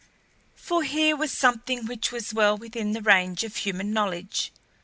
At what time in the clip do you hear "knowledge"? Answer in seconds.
3.93-4.51